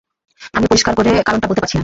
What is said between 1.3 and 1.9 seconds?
বলতে পারছি না!